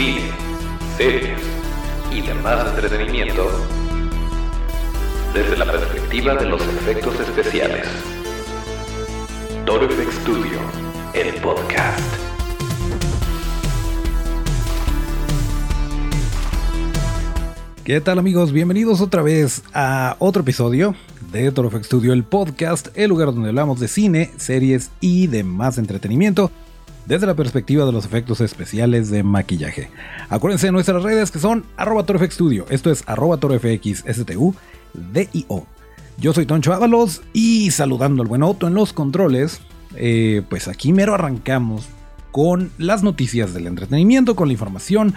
[0.00, 0.30] cine,
[0.96, 1.38] series
[2.10, 3.46] y demás entretenimiento
[5.34, 7.86] desde la perspectiva de los efectos especiales.
[9.66, 10.58] Toro Studio,
[11.12, 12.00] el podcast.
[17.84, 18.52] ¿Qué tal amigos?
[18.52, 20.94] Bienvenidos otra vez a otro episodio
[21.30, 26.50] de Toro Studio, el podcast, el lugar donde hablamos de cine, series y demás entretenimiento
[27.10, 29.90] desde la perspectiva de los efectos especiales de maquillaje.
[30.28, 33.36] Acuérdense de nuestras redes que son arroba Studio, esto es arroba
[34.94, 35.66] D-I-O.
[36.18, 39.60] Yo soy Toncho Ábalos y saludando al buen Otto en los controles,
[39.96, 41.88] eh, pues aquí mero arrancamos
[42.30, 45.12] con las noticias del entretenimiento, con la información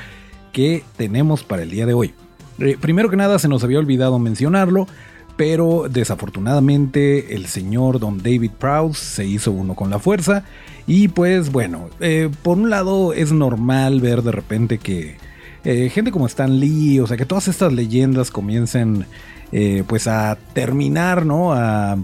[0.51, 2.15] que tenemos para el día de hoy.
[2.57, 4.87] Eh, primero que nada se nos había olvidado mencionarlo,
[5.35, 10.43] pero desafortunadamente el señor Don David Prowse se hizo uno con la fuerza
[10.85, 15.17] y pues bueno, eh, por un lado es normal ver de repente que
[15.63, 19.05] eh, gente como Stan Lee, o sea que todas estas leyendas comiencen
[19.51, 21.53] eh, pues a terminar, ¿no?
[21.53, 21.97] A,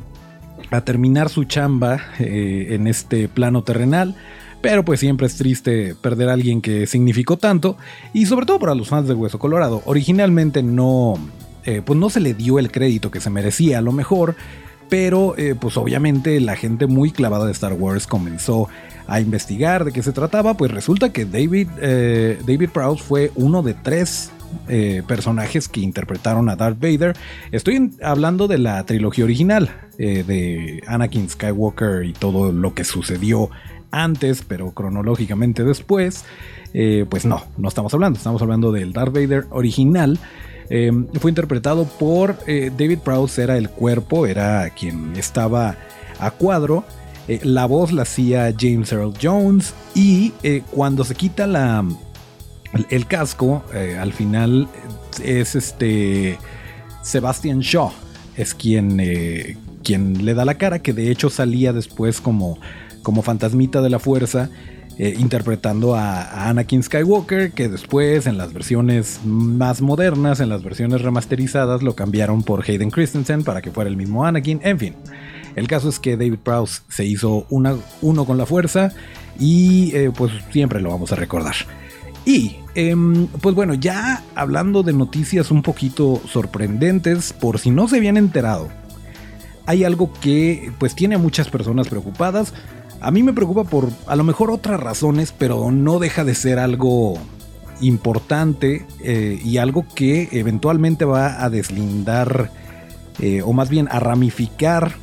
[0.71, 4.15] a terminar su chamba en este plano terrenal.
[4.61, 7.77] Pero pues siempre es triste perder a alguien que significó tanto.
[8.13, 9.81] Y sobre todo para los fans de Hueso Colorado.
[9.85, 11.15] Originalmente no,
[11.65, 14.35] eh, pues no se le dio el crédito que se merecía a lo mejor,
[14.89, 18.69] pero eh, pues obviamente la gente muy clavada de Star Wars comenzó
[19.07, 23.61] a investigar de qué se trataba, pues resulta que David, eh, David Prowse fue uno
[23.61, 24.31] de tres
[25.07, 27.15] personajes que interpretaron a Darth Vader.
[27.51, 33.51] Estoy hablando de la trilogía original de Anakin Skywalker y todo lo que sucedió
[33.91, 36.25] antes, pero cronológicamente después.
[37.09, 40.17] pues no, no estamos hablando, estamos hablando del Darth Vader original.
[40.69, 45.77] Em, fue interpretado por eh, David Prowse, era el cuerpo, era quien estaba
[46.19, 46.83] a cuadro.
[47.27, 51.83] Eh, la voz la hacía James Earl Jones y eh, cuando se quita la,
[52.89, 53.63] el, casco,
[53.99, 54.67] al final
[55.23, 56.37] es este
[57.01, 57.91] Sebastian Shaw,
[58.35, 62.59] es quien, quien le da la cara, que de hecho salía después como,
[63.01, 64.49] como fantasmita de la fuerza
[64.99, 71.01] eh, interpretando a, Anakin Skywalker, que después en las versiones más modernas, en las versiones
[71.01, 74.59] remasterizadas, lo cambiaron por Hayden Christensen para que fuera el mismo Anakin.
[74.61, 74.95] En fin,
[75.55, 78.91] el caso es que David Prowse se hizo uno con la fuerza
[79.39, 81.55] y eh, pues siempre lo vamos a recordar.
[82.25, 87.95] Y em, pues bueno, ya hablando de noticias un poquito sorprendentes, por si no se
[87.95, 88.67] habían enterado,
[89.65, 92.53] hay algo que pues tiene a muchas personas preocupadas.
[93.01, 96.59] A mí me preocupa por a lo mejor otras razones, pero no deja de ser
[96.59, 97.17] algo
[97.81, 102.51] importante eh, y algo que eventualmente va a deslindar
[103.19, 104.93] eh, o más bien a ramificar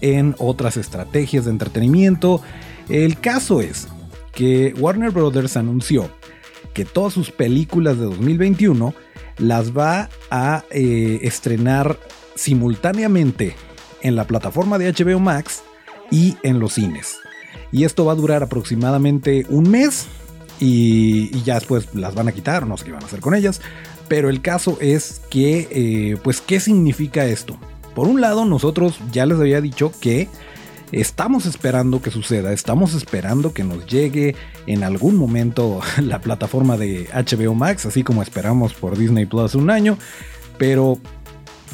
[0.00, 2.42] en otras estrategias de entretenimiento.
[2.88, 3.88] El caso es
[4.32, 6.10] que Warner Brothers anunció
[6.74, 8.92] que todas sus películas de 2021
[9.38, 11.98] las va a eh, estrenar
[12.34, 13.54] simultáneamente
[14.02, 15.62] en la plataforma de HBO Max
[16.10, 17.16] y en los cines.
[17.76, 20.06] Y esto va a durar aproximadamente un mes
[20.58, 23.60] y, ya después las van a quitar, no sé qué van a hacer con ellas.
[24.08, 27.58] Pero el caso es que, eh, pues, ¿qué significa esto?
[27.94, 30.30] Por un lado, nosotros ya les había dicho que
[30.90, 34.36] estamos esperando que suceda, estamos esperando que nos llegue
[34.66, 39.68] en algún momento la plataforma de HBO Max, así como esperamos por Disney Plus un
[39.68, 39.98] año.
[40.56, 40.98] Pero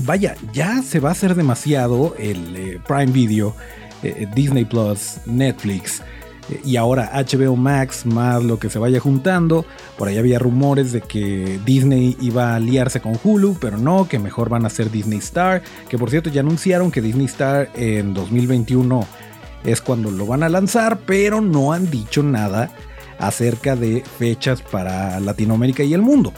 [0.01, 3.55] vaya, ya se va a hacer demasiado el eh, Prime Video
[4.03, 6.03] eh, Disney Plus, Netflix
[6.51, 9.65] eh, y ahora HBO Max más lo que se vaya juntando.
[9.97, 14.19] Por ahí había rumores de que Disney iba a aliarse con Hulu, pero no, que
[14.19, 18.15] mejor van a ser Disney Star, que por cierto ya anunciaron que Disney Star en
[18.15, 19.07] 2021
[19.65, 22.71] es cuando lo van a lanzar, pero no han dicho nada
[23.19, 26.33] acerca de fechas para Latinoamérica y el mundo.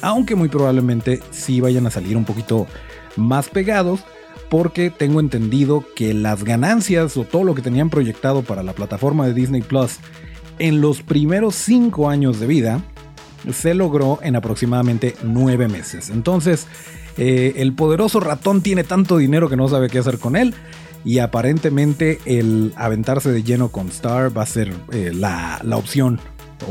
[0.00, 2.66] Aunque muy probablemente sí vayan a salir un poquito
[3.16, 4.00] más pegados
[4.50, 9.26] porque tengo entendido que las ganancias o todo lo que tenían proyectado para la plataforma
[9.26, 9.98] de Disney Plus
[10.58, 12.82] en los primeros 5 años de vida
[13.50, 16.10] se logró en aproximadamente 9 meses.
[16.10, 16.66] Entonces,
[17.16, 20.54] eh, el poderoso ratón tiene tanto dinero que no sabe qué hacer con él.
[21.02, 26.20] Y aparentemente el aventarse de lleno con Star va a ser eh, la, la opción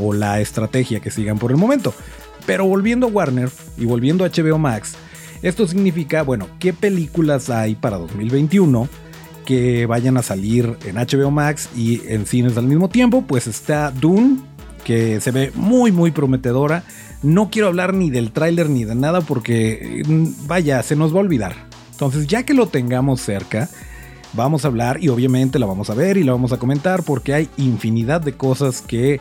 [0.00, 1.92] o la estrategia que sigan por el momento.
[2.46, 4.94] Pero volviendo a Warner y volviendo a HBO Max,
[5.42, 8.88] esto significa, bueno, ¿qué películas hay para 2021
[9.46, 13.24] que vayan a salir en HBO Max y en cines al mismo tiempo?
[13.26, 14.38] Pues está Dune,
[14.84, 16.84] que se ve muy, muy prometedora.
[17.22, 21.18] No quiero hablar ni del tráiler ni de nada porque, mm, vaya, se nos va
[21.18, 21.54] a olvidar.
[21.92, 23.68] Entonces, ya que lo tengamos cerca,
[24.32, 27.34] vamos a hablar y obviamente la vamos a ver y la vamos a comentar porque
[27.34, 29.20] hay infinidad de cosas que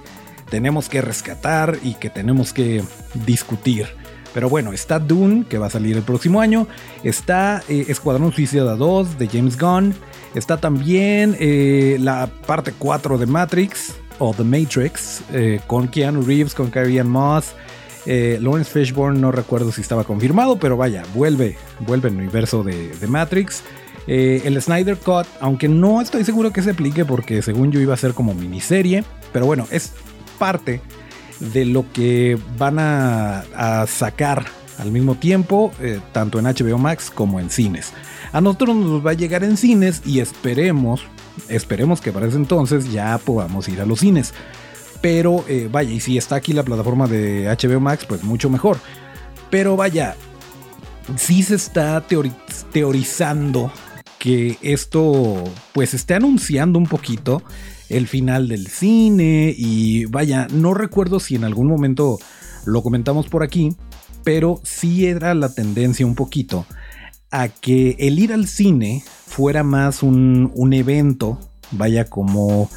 [0.50, 2.84] tenemos que rescatar y que tenemos que
[3.26, 3.99] discutir.
[4.34, 6.68] Pero bueno, está Dune, que va a salir el próximo año.
[7.04, 9.96] Está eh, Escuadrón Suicida 2 de James Gunn.
[10.36, 16.54] Está también eh, la parte 4 de Matrix o The Matrix eh, con Keanu Reeves,
[16.54, 17.54] con Carrie Ann Moss.
[18.06, 23.08] Lawrence Fishburne no recuerdo si estaba confirmado, pero vaya, vuelve, vuelve el universo de, de
[23.08, 23.62] Matrix.
[24.08, 27.98] el Snyder Cut, aunque no estoy seguro que se aplique porque según yo iba a
[27.98, 29.92] ser como miniserie, pero bueno, es
[30.40, 30.82] parte
[31.40, 34.46] de lo que van a, sacar
[34.78, 37.92] al mismo tiempo, eh, tanto en HBO Max como en cines.
[38.32, 41.02] A nosotros nos va a llegar en cines y esperemos,
[41.48, 44.34] esperemos que para ese entonces ya podamos ir a los cines.
[45.02, 48.78] Pero eh, vaya, y si está aquí la plataforma de HBO Max, pues mucho mejor.
[49.50, 50.16] Pero vaya,
[51.18, 52.06] sí se está
[52.72, 53.72] teorizando
[54.20, 57.42] que esto pues esté anunciando un poquito
[57.90, 62.20] el final del cine y vaya, no recuerdo si en algún momento
[62.66, 63.76] lo comentamos por aquí,
[64.24, 66.66] pero sí era la tendencia un poquito
[67.32, 71.40] a que el ir al cine fuera más un, evento,
[71.72, 72.70] vaya como,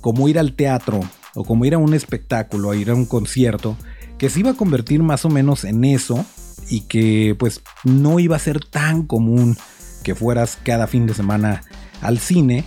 [0.00, 1.00] como ir al teatro
[1.34, 3.76] o como ir a un espectáculo, a ir a un concierto,
[4.18, 6.24] que se iba a convertir más o menos en eso
[6.68, 9.56] y que pues no iba a ser tan común
[10.02, 11.62] que fueras cada fin de semana
[12.00, 12.64] al cine,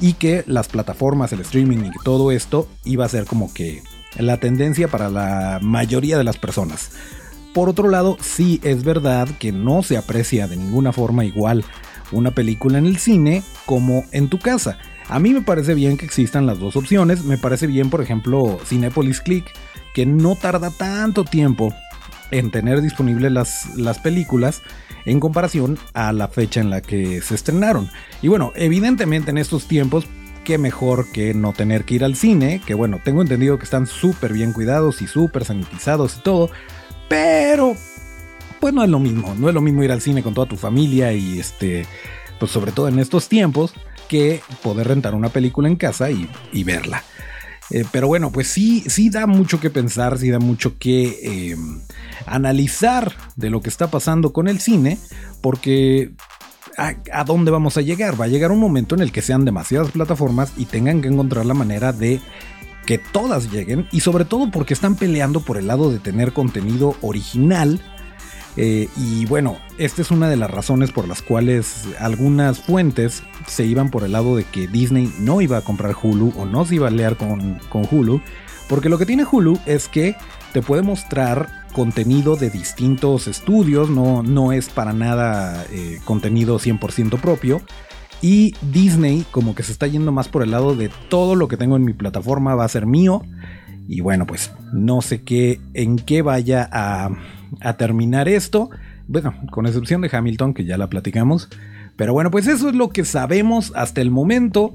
[0.00, 3.82] y que las plataformas, el streaming y todo esto iba a ser como que
[4.18, 6.90] la tendencia para la mayoría de las personas.
[7.54, 11.64] Por otro lado, sí es verdad que no se aprecia de ninguna forma igual
[12.10, 14.78] una película en el cine como en tu casa.
[15.08, 18.58] A mí me parece bien que existan las dos opciones, me parece bien por ejemplo
[18.64, 19.44] Cinepolis Click,
[19.94, 21.74] que no tarda tanto tiempo
[22.30, 24.62] en tener disponibles las, las películas
[25.04, 27.90] en comparación a la fecha en la que se estrenaron.
[28.20, 30.06] Y bueno, evidentemente en estos tiempos,
[30.44, 33.86] qué mejor que no tener que ir al cine, que bueno, tengo entendido que están
[33.86, 36.50] súper bien cuidados y súper sanitizados y todo,
[37.08, 37.74] pero
[38.60, 40.56] pues no es lo mismo, no es lo mismo ir al cine con toda tu
[40.56, 41.86] familia y este,
[42.38, 43.74] pues sobre todo en estos tiempos,
[44.08, 47.02] que poder rentar una película en casa y, y verla.
[47.72, 51.56] Eh, pero bueno, pues sí, sí da mucho que pensar, sí da mucho que eh,
[52.26, 54.98] analizar de lo que está pasando con el cine,
[55.40, 56.12] porque
[56.76, 58.20] a, dónde vamos a llegar?
[58.20, 61.46] Va a llegar un momento en el que sean demasiadas plataformas y tengan que encontrar
[61.46, 62.20] la manera de
[62.86, 66.96] que todas lleguen y sobre todo porque están peleando por el lado de tener contenido
[67.00, 67.80] original
[68.56, 73.64] eh, y bueno, esta es una de las razones por las cuales algunas fuentes se
[73.64, 76.74] iban por el lado de que Disney no iba a comprar Hulu o no se
[76.74, 77.60] iba a leer con,
[77.90, 78.20] Hulu.
[78.68, 80.16] Porque lo que tiene Hulu es que
[80.52, 87.18] te puede mostrar contenido de distintos estudios, no, no es para nada eh, contenido 100%
[87.20, 87.62] propio.
[88.20, 91.56] Y Disney como que se está yendo más por el lado de todo lo que
[91.56, 93.22] tengo en mi plataforma va a ser mío.
[93.88, 97.10] Y bueno, pues no sé qué, en qué vaya a,
[97.60, 98.70] a terminar esto.
[99.08, 101.48] Bueno, con excepción de Hamilton, que ya la platicamos.
[101.96, 104.74] Pero bueno, pues eso es lo que sabemos hasta el momento.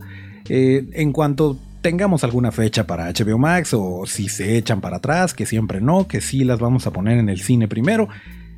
[0.49, 5.33] Eh, en cuanto tengamos alguna fecha para HBO Max o si se echan para atrás,
[5.33, 8.07] que siempre no, que sí las vamos a poner en el cine primero.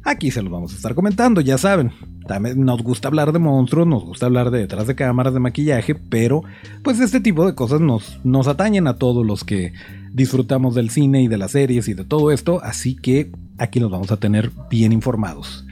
[0.04, 1.92] Aquí se los vamos a estar comentando, ya saben.
[2.28, 5.94] También nos gusta hablar de monstruos, nos gusta hablar de detrás de cámaras de maquillaje,
[5.96, 6.44] pero
[6.84, 9.74] pues este tipo de cosas nos, nos atañen a todos los que
[10.14, 13.92] disfrutamos del cine y de las series y de todo esto, así que aquí nos
[13.92, 15.66] vamos a tener bien informados.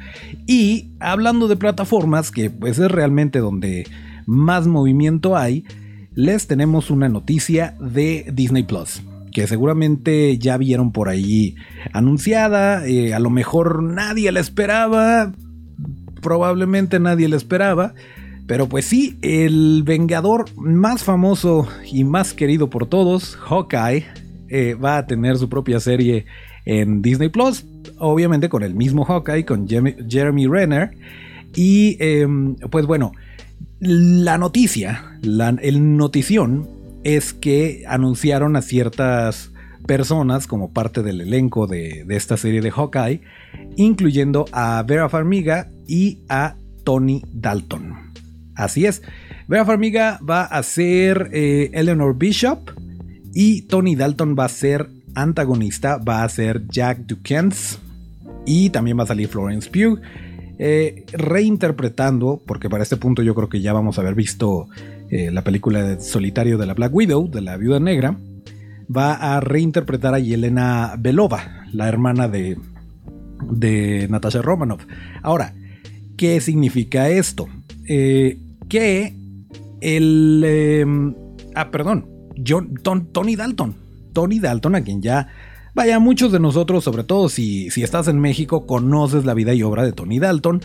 [0.46, 3.86] Y hablando de plataformas, que pues es realmente donde
[4.26, 5.66] más movimiento hay,
[6.14, 9.02] les tenemos una noticia de Disney Plus
[9.32, 11.56] que seguramente ya vieron por ahí
[11.94, 15.32] anunciada, eh, a lo mejor nadie la esperaba,
[16.22, 17.94] probablemente nadie la esperaba,
[18.48, 24.06] pero pues sí, el Vengador más famoso y más querido por todos, Hawkeye,
[24.50, 26.26] eh, va a tener su propia serie
[26.66, 27.66] en Disney Plus,
[27.98, 30.92] obviamente con el mismo Hawkeye, con Jeremy Renner.
[31.56, 33.14] Y em, pues bueno,
[33.80, 36.68] la noticia, el notición
[37.04, 39.52] es que anunciaron a ciertas
[39.88, 43.22] personas como parte del elenco de, esta serie de Hawkeye,
[43.78, 47.94] incluyendo a Vera Farmiga y a Tony Dalton.
[48.56, 49.04] Así es,
[49.48, 52.72] Vera Farmiga va a ser eh, Eleanor Bishop
[53.34, 57.80] y Tony Dalton va a ser antagonista, va a ser Jack Dukens
[58.46, 60.00] y también va a salir Florence Pugh.
[60.60, 64.68] Eh, reinterpretando, porque para este punto yo creo que ya vamos a haber visto
[65.12, 68.18] eh, la película de solitario de la Black Widow, de la Viuda Negra,
[68.96, 72.58] va a reinterpretar a Yelena Belova, la hermana de,
[73.52, 74.84] de Natasha Romanoff.
[75.22, 75.54] Ahora,
[76.16, 77.48] ¿qué significa esto?
[77.88, 79.14] Eh, que
[79.82, 81.16] el...
[81.54, 82.80] Ah, perdón, John,
[83.12, 85.28] Tony Dalton Tony Dalton, a quien ya,
[85.76, 89.62] vaya, muchos de nosotros, sobre todo si, si estás en México, conoces la vida y
[89.62, 90.64] obra de Tony Dalton,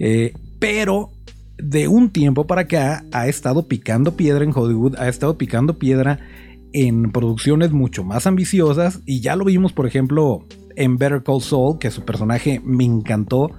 [0.00, 1.12] eh, pero
[1.58, 6.18] de un tiempo para acá ha estado picando piedra en Hollywood, ha estado picando piedra
[6.72, 10.44] en producciones mucho más ambiciosas y ya lo vimos por ejemplo
[10.74, 13.52] en Better Call Saul, que su personaje me encantó.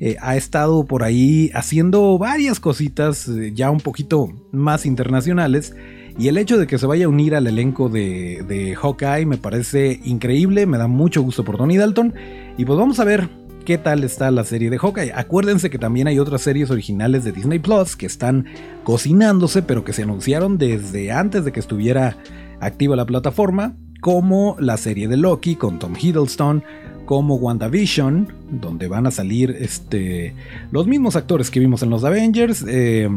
[0.00, 5.74] Eh, ha estado por ahí haciendo varias cositas eh, ya un poquito más internacionales.
[6.18, 9.38] Y el hecho de que se vaya a unir al elenco de, de Hawkeye me
[9.38, 12.12] parece increíble, me da mucho gusto por Tony Dalton.
[12.56, 13.28] Y pues vamos a ver
[13.64, 15.12] qué tal está la serie de Hawkeye.
[15.14, 18.46] Acuérdense que también hay otras series originales de Disney Plus que están
[18.82, 22.16] cocinándose, pero que se anunciaron desde antes de que estuviera
[22.60, 26.64] activa la plataforma, como la serie de Loki con Tom Hiddleston,
[27.04, 30.34] como WandaVision, donde van a salir este,
[30.72, 32.64] los mismos actores que vimos en los Avengers.
[32.66, 33.08] Eh,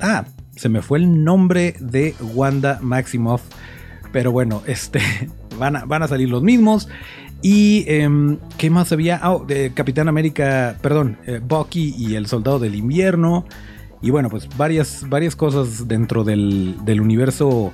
[0.00, 0.24] ah,
[0.56, 3.42] se me fue el nombre de Wanda Maximoff.
[4.12, 5.00] Pero bueno, este,
[5.58, 6.88] van, a, van a salir los mismos.
[7.42, 9.18] Y em, ¿qué más había?
[9.20, 13.46] Ah, de Capitán América, perdón, eh, Bucky y el Soldado del Invierno.
[14.00, 17.72] Y bueno, pues varias, varias cosas dentro del, universo,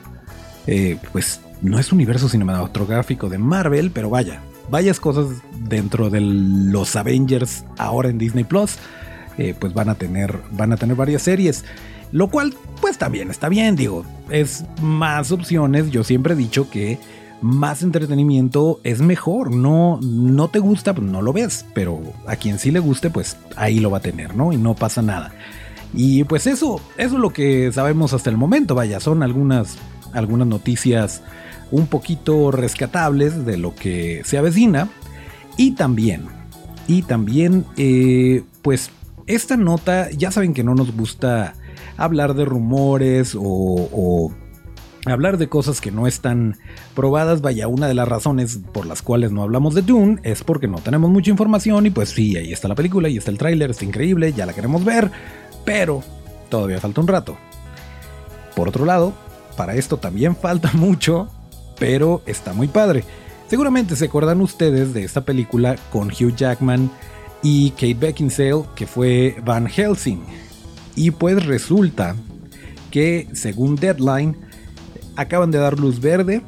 [0.67, 6.97] eh, pues no es universo cinematográfico de Marvel, pero vaya, varias cosas dentro de los
[6.97, 8.77] Avengers ahora en Disney Plus,
[9.39, 11.65] eh, pues van a tener, van a tener varias series.
[12.13, 15.91] Lo cual, pues también está bien, digo, es más opciones.
[15.91, 16.99] Yo siempre he dicho que
[17.41, 19.55] más entretenimiento es mejor.
[19.55, 23.37] No, no te gusta, pues no lo ves, pero a quien sí le guste, pues
[23.57, 24.53] ahí lo va a tener, ¿no?
[24.53, 25.33] Y no pasa nada.
[25.95, 28.75] Y pues eso, eso es lo que sabemos hasta el momento.
[28.75, 29.77] Vaya, son algunas,
[30.13, 31.23] algunas noticias
[31.71, 34.89] un poquito rescatables de lo que se avecina.
[35.57, 36.27] Y también,
[36.87, 38.91] y también, eh, pues
[39.27, 41.55] esta nota, ya saben que no nos gusta
[41.99, 44.33] hablar de rumores o
[45.13, 46.57] hablar de cosas que no están
[46.95, 50.69] probadas, vaya, una de las razones por las cuales no hablamos de Dune es porque
[50.69, 53.71] no tenemos mucha información y pues sí, ahí está la película, ahí está el tráiler,
[53.71, 55.11] está increíble, ya la queremos ver,
[55.65, 56.03] pero
[56.49, 57.37] todavía falta un rato.
[58.55, 59.13] Por otro lado,
[59.57, 61.29] para esto también falta mucho,
[61.79, 63.05] pero está muy padre.
[63.49, 66.91] Seguramente se acuerdan ustedes de esta película con Hugh Jackman
[67.43, 70.23] y Kate Beckinsale que fue Van Helsing.
[70.99, 72.17] Y pues resulta
[72.91, 74.37] que según Deadline,
[75.15, 76.43] acaban de dar luz verde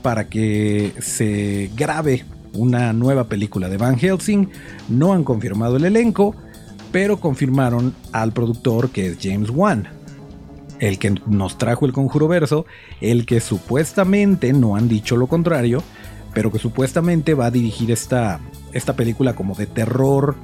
[0.00, 4.48] para que se grabe una nueva película de Van Helsing.
[4.88, 6.34] No han confirmado el elenco,
[6.90, 9.86] pero confirmaron al productor que es James Wan,
[10.78, 12.64] el que nos trajo el conjuro verso,
[13.02, 15.82] el que supuestamente, no han dicho lo contrario,
[16.32, 18.40] pero que supuestamente va a dirigir esta,
[18.72, 20.36] esta película como de terror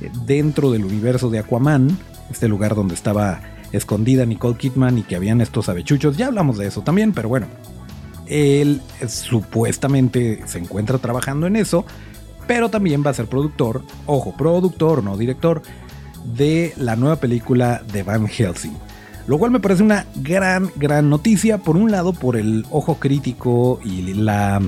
[0.00, 1.98] eh, dentro del universo de Aquaman,
[2.30, 3.40] este lugar donde estaba
[3.72, 6.16] escondida Nicole Kidman y que habían estos avechuchos.
[6.16, 7.46] Ya hablamos de eso también, pero bueno.
[8.26, 11.84] Él supuestamente se encuentra trabajando en eso,
[12.46, 15.62] pero también va a ser productor, ojo, productor, no director,
[16.24, 18.76] de la nueva película de Van Helsing.
[19.26, 21.58] Lo cual me parece una gran, gran noticia.
[21.58, 24.62] Por un lado, por el ojo crítico y la.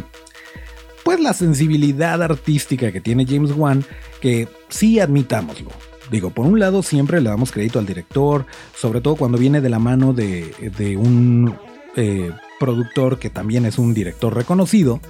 [1.04, 3.85] Pues la sensibilidad artística que tiene James Wan,
[4.21, 5.71] que sí admitámoslo
[6.12, 8.45] Digo, por un lado siempre le damos crédito al director,
[8.76, 10.52] sobre todo cuando viene de la mano de,
[10.99, 11.57] un
[11.97, 15.00] eh, productor que también es un director reconocido,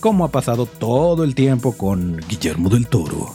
[0.00, 3.32] como ha pasado todo el tiempo con Guillermo del Toro.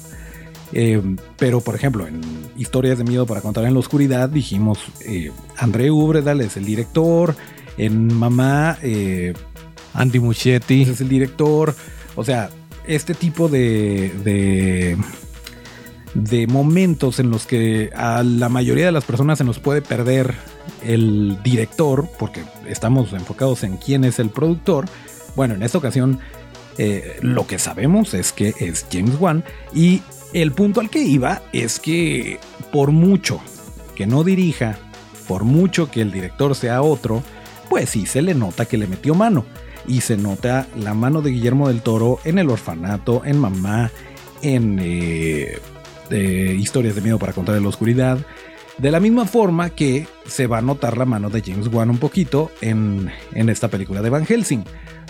[0.73, 1.01] Eh,
[1.37, 2.19] pero, por ejemplo, en
[2.57, 7.37] Historias de Miedo para Contar en la Oscuridad dijimos, eh, André Ubredal es el director,
[7.77, 8.77] en Mamá,
[9.93, 11.73] Andy Muschietti es el director,
[12.17, 12.49] o sea,
[12.85, 14.97] este tipo de de
[16.47, 20.35] momentos en los que a la mayoría de las personas se nos puede perder
[20.83, 24.85] el director, porque estamos enfocados en quién es el productor.
[25.35, 26.19] Bueno, en esta ocasión
[26.77, 29.43] eh, lo que sabemos es que es James Wan
[29.73, 30.01] y
[30.33, 32.39] el punto al que iba es que
[32.71, 33.39] por mucho
[33.95, 34.77] que no dirija,
[35.27, 37.23] por mucho que el director sea otro,
[37.69, 39.45] pues sí se le nota que le metió mano.
[39.85, 43.91] Y se nota la mano de Guillermo del Toro en el orfanato, en mamá,
[44.41, 45.59] en eh,
[46.11, 48.19] historias de miedo para contar en la oscuridad.
[48.77, 51.99] De la misma forma que se va a notar la mano de James Wan un
[51.99, 54.63] poquito en, en esta película de Van Helsing.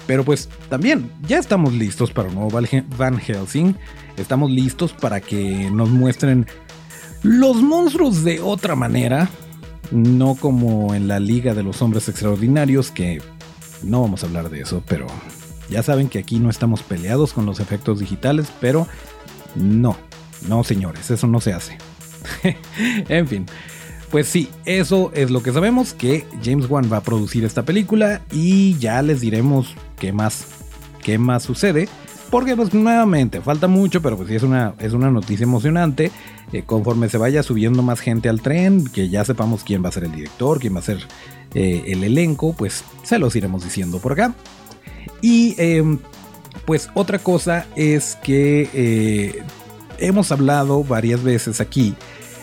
[0.06, 2.62] Pero pues también ya estamos listos para un nuevo
[2.98, 3.78] Van Helsing.
[4.18, 6.46] Estamos listos para que nos muestren
[7.22, 9.30] los monstruos de otra manera.
[9.92, 13.22] No como en la Liga de los Hombres Extraordinarios, que
[13.84, 15.08] no vamos a hablar de eso, pero
[15.70, 18.88] ya saben que aquí no estamos peleados con los efectos digitales, pero
[19.56, 19.98] no,
[20.48, 21.78] no, señores, eso no se hace.
[23.10, 23.46] en fin.
[24.12, 28.22] Pues sí, eso es lo que sabemos, que James Wan va a producir esta película
[28.32, 30.46] y ya les diremos qué más,
[31.02, 31.90] qué más sucede.
[32.30, 36.12] Porque pues nuevamente falta mucho, pero pues sí es una, es una noticia emocionante.
[36.52, 39.92] Eh, conforme se vaya subiendo más gente al tren, que ya sepamos quién va a
[39.92, 41.00] ser el director, quién va a ser
[41.56, 44.36] eh, el elenco, pues se los iremos diciendo por acá.
[45.22, 46.00] Y em,
[46.66, 49.44] pues otra cosa es que eh,
[49.98, 51.96] hemos hablado varias veces aquí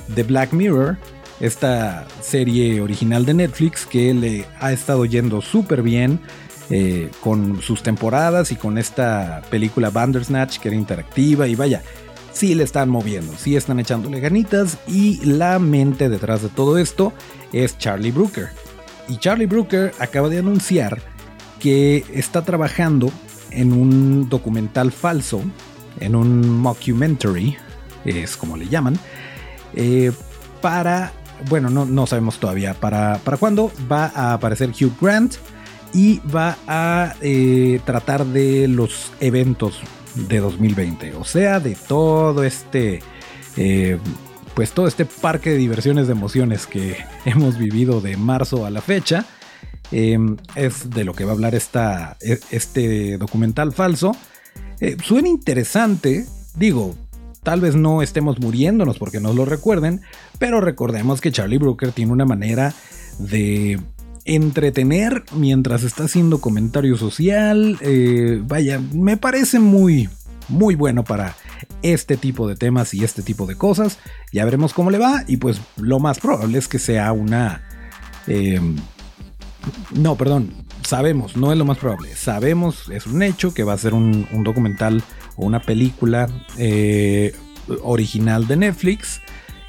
[0.09, 0.99] de Black Mirror
[1.41, 6.21] esta serie original de Netflix que le ha estado yendo súper bien
[6.69, 11.83] eh, con sus temporadas y con esta película Bandersnatch que era interactiva y vaya,
[12.33, 17.13] sí le están moviendo, sí están echándole ganitas y la mente detrás de todo esto
[17.53, 18.51] es Charlie Brooker.
[19.09, 21.01] Y Charlie Brooker acaba de anunciar
[21.59, 23.11] que está trabajando
[23.51, 25.43] en un documental falso,
[25.99, 27.57] en un mockumentary,
[28.05, 28.99] es como le llaman,
[29.75, 30.13] eh,
[30.61, 31.13] para
[31.49, 35.37] bueno, no, sabemos todavía para, para cuándo, va a aparecer Hugh Grant
[35.93, 39.81] y va a eh, tratar de los eventos
[40.15, 43.01] de 2020, o sea, de todo este,
[43.57, 43.99] eh,
[44.55, 48.81] pues todo este parque de diversiones de emociones que hemos vivido de marzo a la
[48.81, 49.25] fecha.
[49.93, 54.15] Es de lo que va a hablar esta, e, este documental falso.
[54.81, 56.95] Eh, suena interesante, digo,
[57.43, 60.03] Tal vez no estemos muriéndonos porque nos lo recuerden,
[60.39, 62.75] pero recordemos que Charlie Brooker tiene una manera
[63.19, 63.81] de
[64.27, 67.79] entretener mientras está haciendo comentario social.
[67.81, 70.11] Eh, vaya, me parece muy,
[70.49, 71.35] muy bueno para
[71.81, 73.99] este tipo de temas y este tipo de cosas.
[74.33, 77.67] Ya veremos cómo le va y pues lo más probable es que sea una...
[78.27, 78.77] Em,
[79.95, 80.53] no, perdón,
[80.91, 82.17] sabemos, no es lo más probable.
[82.17, 85.05] Sabemos, es un hecho que va a ser un, documental
[85.37, 86.29] una película
[86.59, 87.33] eh,
[87.83, 89.21] original de Netflix.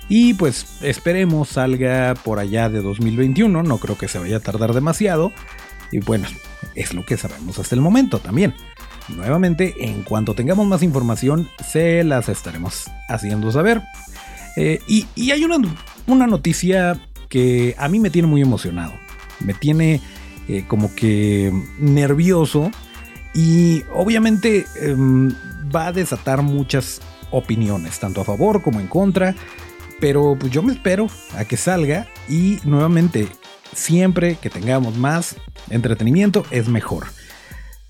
[0.10, 4.74] Y pues esperemos salga por allá de 2021, no creo que se vaya a tardar
[4.74, 5.32] demasiado.
[5.92, 6.28] Y bueno,
[6.74, 8.56] es lo que sabemos hasta el momento también.
[9.08, 13.84] Nuevamente, en cuanto tengamos más información, se las estaremos haciendo saber.
[14.58, 15.58] Eh, y, hay una,
[16.08, 18.94] una, noticia que a mí me tiene muy emocionado.
[19.40, 20.02] Me tiene
[20.52, 22.72] eh, como que nervioso.
[23.34, 25.32] Y obviamente em,
[25.74, 27.00] va a desatar muchas
[27.32, 29.34] opiniones, tanto a favor como en contra.
[30.02, 33.28] Pero pues yo me espero a que salga y nuevamente,
[33.74, 35.38] siempre que tengamos más
[35.70, 37.06] entretenimiento es mejor.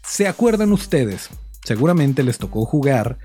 [0.04, 1.30] ¿Se acuerdan ustedes?
[1.64, 3.18] Seguramente les tocó jugar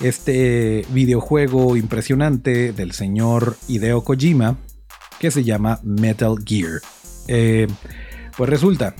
[0.00, 4.56] este videojuego impresionante del señor Hideo Kojima
[5.20, 6.80] que se llama Metal Gear.
[7.28, 7.68] Eh,
[8.40, 8.94] pues resulta,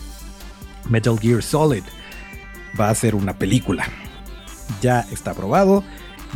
[0.91, 1.83] Metal Gear Solid
[2.79, 3.89] va a ser una película
[4.83, 5.83] ya está aprobado,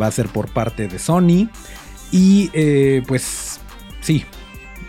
[0.00, 1.50] va a ser por parte de Sony
[2.10, 3.60] y eh, pues
[4.00, 4.24] sí,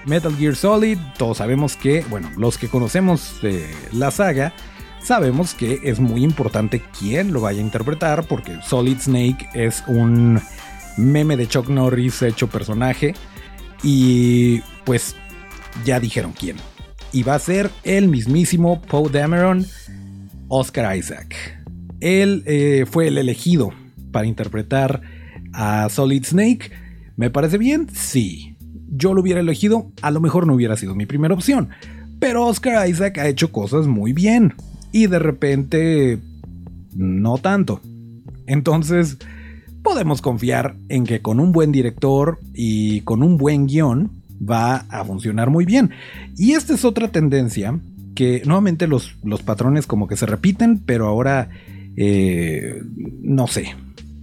[0.05, 3.33] Metal Gear Solid, todos sabemos que, bueno, los que conocemos
[3.91, 4.53] la saga,
[5.03, 10.41] sabemos que es muy importante quién lo vaya a interpretar porque Solid Snake es un
[10.95, 13.13] meme de Chuck Norris hecho personaje
[13.83, 15.17] y pues
[15.83, 16.55] ya dijeron quién.
[17.15, 19.65] Y va a ser el mismísimo Poe Dameron,
[20.49, 21.33] Oscar Isaac.
[22.01, 23.71] Él eh, fue el elegido
[24.11, 24.99] para interpretar
[25.53, 26.71] a Solid Snake.
[27.15, 27.87] ¿Me parece bien?
[27.93, 28.57] Sí.
[28.89, 31.69] Yo lo hubiera elegido, a lo mejor no hubiera sido mi primera opción.
[32.19, 34.53] Pero Oscar Isaac ha hecho cosas muy bien.
[34.91, 36.19] Y de repente,
[36.97, 37.79] no tanto.
[38.45, 39.19] Entonces,
[39.83, 45.03] podemos confiar en que con un buen director y con un buen guion va a
[45.05, 45.91] funcionar muy bien.
[46.37, 47.79] Y esta es otra tendencia
[48.15, 51.49] que nuevamente los, los patrones como que se repiten, pero ahora
[51.97, 52.81] eh,
[53.21, 53.75] no sé,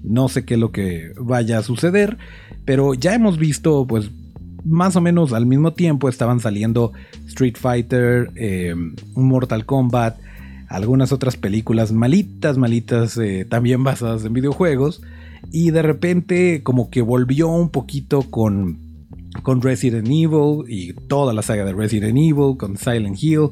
[0.03, 2.19] no sé qué es lo que vaya a suceder,
[2.65, 4.11] pero ya hemos visto, pues,
[4.65, 6.93] más o menos al mismo tiempo estaban saliendo
[7.27, 8.75] Street Fighter, eh,
[9.15, 10.19] Mortal Kombat,
[10.69, 15.03] algunas otras películas malitas, malitas, eh, también basadas en videojuegos,
[15.51, 18.79] y de repente como que volvió un poquito con,
[19.43, 23.49] con Resident Evil y toda la saga de Resident Evil, con Silent Hill,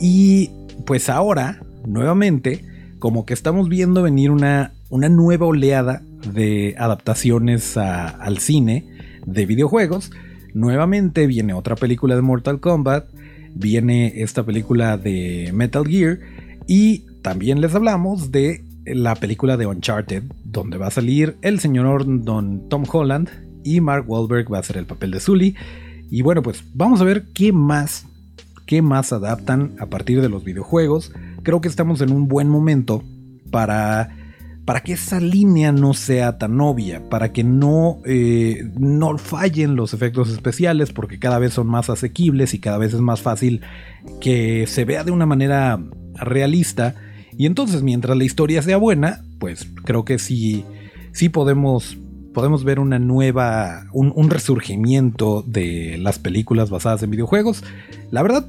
[0.00, 0.50] y
[0.86, 2.64] pues ahora, nuevamente,
[2.98, 6.02] como que estamos viendo venir una, una nueva oleada
[6.32, 8.86] de adaptaciones al cine
[9.26, 10.10] de videojuegos.
[10.54, 13.06] Nuevamente viene otra película de Mortal Kombat,
[13.54, 16.18] viene esta película de Metal Gear
[16.66, 22.04] y también les hablamos de la película de Uncharted, donde va a salir el señor
[22.24, 23.28] Don Tom Holland
[23.64, 25.54] y Mark Wahlberg va a hacer el papel de Sully.
[26.10, 28.06] Y bueno, pues vamos a ver qué más,
[28.66, 33.02] qué más adaptan a partir de los videojuegos creo que estamos en un buen momento
[33.50, 34.16] para
[34.64, 39.92] para que esa línea no sea tan obvia, para que no, eh, no fallen los
[39.92, 43.62] efectos especiales, porque cada vez son más asequibles y cada vez es más fácil
[44.20, 45.80] que se vea de una manera
[46.14, 46.94] realista.
[47.36, 50.64] Y entonces, mientras la historia sea buena, pues creo que sí,
[51.10, 51.98] sí podemos,
[52.32, 57.64] podemos ver una nueva, un, resurgimiento de las películas basadas en videojuegos.
[58.10, 58.46] La verdad,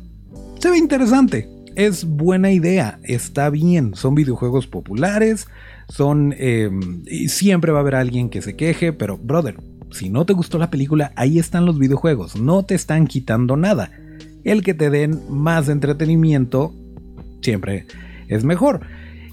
[0.60, 1.50] se ve interesante.
[1.76, 5.48] Es buena idea, está bien, son videojuegos populares,
[5.90, 6.36] son...
[6.38, 9.58] Em, siempre va a haber alguien que se queje, pero brother,
[9.92, 13.92] si no te gustó la película, ahí están los videojuegos, no te están quitando nada.
[14.44, 16.76] El que te den más entretenimiento
[17.42, 17.88] siempre
[18.28, 18.82] es mejor.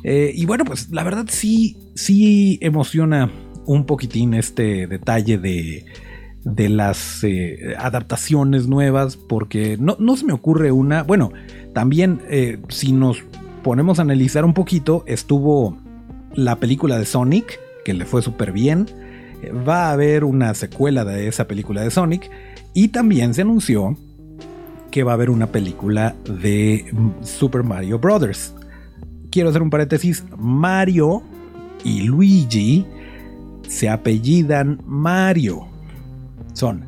[0.02, 3.30] Eh, y bueno, pues la verdad sí, sí emociona
[3.66, 5.86] un poquitín este detalle de,
[6.44, 11.32] de las eh, adaptaciones nuevas, porque no, no, se me ocurre una, bueno,
[11.74, 13.22] también eh, si nos
[13.62, 15.76] ponemos a analizar un poquito, estuvo
[16.34, 18.86] la película de Sonic, que le fue súper bien.
[19.66, 22.30] Va a haber una secuela de esa película de Sonic.
[22.74, 23.96] Y también se anunció
[24.90, 26.92] que va a haber una película de
[27.22, 28.54] Super Mario Bros.
[29.30, 30.24] Quiero hacer un paréntesis.
[30.36, 31.22] Mario
[31.84, 32.86] y Luigi
[33.70, 35.68] se apellidan Mario.
[36.52, 36.84] Son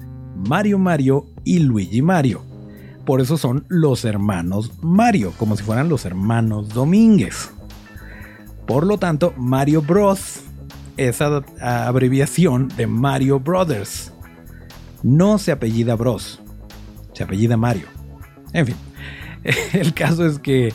[0.48, 2.42] Mario Mario y Luigi Mario.
[3.06, 7.50] Por eso son los hermanos Mario, como si fueran los hermanos Domínguez.
[8.66, 10.40] Por lo tanto, Mario Bros.
[10.96, 14.12] es abreviación de Mario Brothers.
[15.04, 16.40] No se apellida Bros,
[17.12, 17.86] se apellida Mario.
[18.52, 18.76] En fin,
[19.72, 20.72] el caso es que,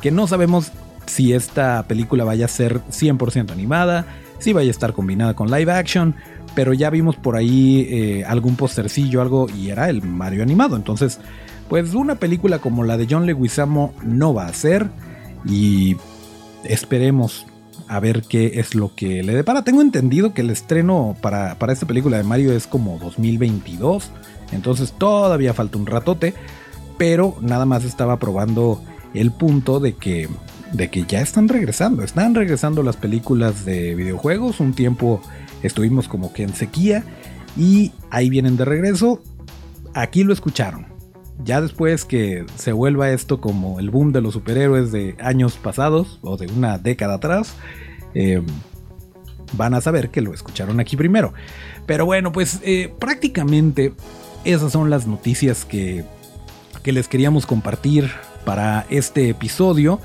[0.00, 0.72] que no sabemos
[1.04, 4.06] si esta película vaya a ser 100% animada,
[4.40, 6.16] si vaya a estar combinada con live action,
[6.54, 10.76] pero ya vimos por ahí eh, algún postercillo, algo, y era el Mario animado.
[10.76, 11.20] Entonces,
[11.68, 14.88] pues una película como la de John Leguizamo no va a ser,
[15.46, 15.96] y
[16.64, 17.46] esperemos
[17.88, 19.64] a ver qué es lo que le depara.
[19.64, 24.10] Tengo entendido que el estreno para, esta película de Mario es como 2022,
[24.52, 26.34] entonces todavía falta un ratote,
[26.98, 28.82] pero nada más estaba probando
[29.14, 30.28] el punto de que,
[30.72, 35.20] de que ya están regresando, están regresando las películas de videojuegos, un tiempo
[35.62, 37.04] estuvimos como que en sequía
[37.56, 39.22] y ahí vienen de regreso,
[39.94, 40.90] aquí lo escucharon
[41.44, 46.18] ya después que se vuelva esto como el boom de los superhéroes de años pasados
[46.22, 47.54] o de una década atrás,
[48.14, 48.44] em,
[49.54, 51.32] van a saber que lo escucharon aquí primero.
[51.86, 53.94] Pero bueno, pues eh, prácticamente
[54.44, 56.04] esas son las noticias que,
[56.82, 58.10] que, les queríamos compartir
[58.44, 60.00] para este episodio.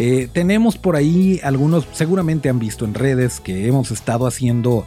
[0.00, 4.86] Eh, tenemos por ahí algunos, seguramente han visto en redes que hemos estado haciendo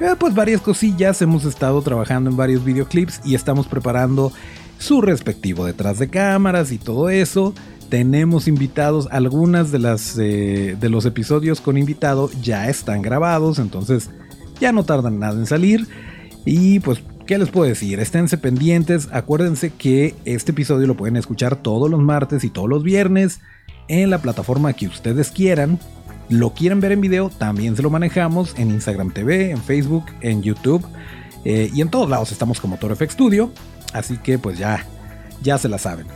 [0.00, 4.32] eh, pues varias cosillas, hemos estado trabajando en varios videoclips y estamos preparando
[4.78, 7.54] su respectivo detrás de cámaras y todo eso.
[7.88, 14.10] Tenemos invitados, algunas de las eh, de los episodios con invitado ya están grabados, entonces
[14.60, 15.86] ya no tardan nada en salir.
[16.44, 18.00] Y pues, ¿qué les puedo decir?
[18.00, 22.82] Esténse pendientes, acuérdense que este episodio lo pueden escuchar todos los martes y todos los
[22.82, 23.40] viernes
[23.88, 25.78] en la plataforma que ustedes quieran.
[26.28, 30.42] Lo quieren ver en video, también se lo manejamos en Instagram TV, en Facebook, en
[30.42, 30.86] YouTube
[31.44, 33.50] eh, y en todos lados estamos como ToroFX Studio.
[33.92, 34.84] Así que pues ya,
[35.42, 36.06] ya se la saben.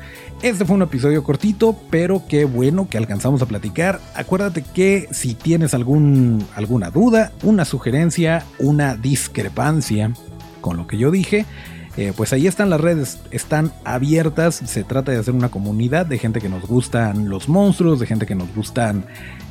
[0.42, 4.00] Este fue un episodio cortito, pero qué bueno que alcanzamos a platicar.
[4.14, 10.12] Acuérdate que si tienes algún, alguna duda, una sugerencia, una discrepancia
[10.60, 11.46] con lo que yo dije,
[11.96, 14.54] eh, pues ahí están las redes, están abiertas.
[14.54, 18.26] Se trata de hacer una comunidad de gente que nos gustan los monstruos, de gente
[18.26, 19.04] que nos gustan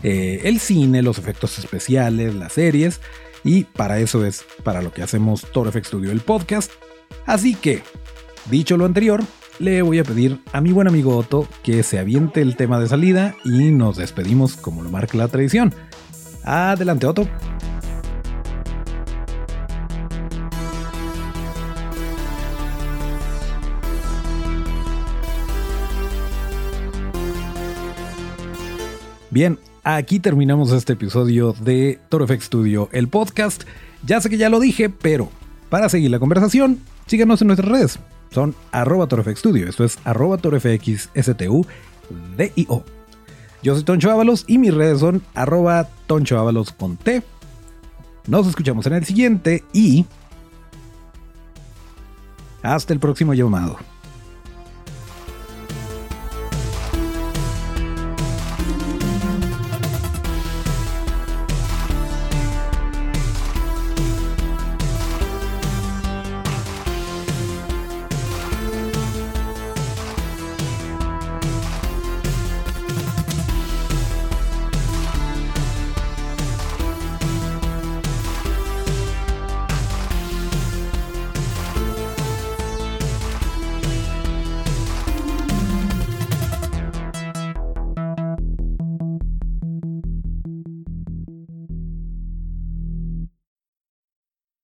[0.04, 3.00] eh, el cine, los efectos especiales, las series.
[3.44, 6.72] Y para eso es para lo que hacemos Effect Studio, el podcast.
[7.26, 7.84] Así que
[8.50, 9.24] Dicho lo anterior,
[9.60, 12.88] le voy a pedir a mi buen amigo Otto que se aviente el tema de
[12.88, 15.74] salida y nos despedimos como lo marca la tradición.
[16.44, 17.28] Adelante Otto.
[29.42, 33.64] Bien, aquí terminamos este episodio de Toro FX Studio, el podcast.
[34.06, 35.32] Ya sé que ya lo dije, pero
[35.68, 36.78] para seguir la conversación,
[37.08, 38.00] síganos en nuestras redes
[38.30, 39.68] son arroba Studio.
[39.68, 41.66] Esto es arroba torfxstu
[43.64, 47.24] Yo soy Toncho Ábalos y mis redes son arroba Toncho Ábalos con T.
[48.28, 50.06] Nos escuchamos en el siguiente y
[52.62, 53.80] hasta el próximo llamado.